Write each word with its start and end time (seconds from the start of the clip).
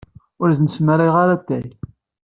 Ur 0.41 0.47
asen-d-smarayeɣ 0.49 1.15
atay. 1.33 1.67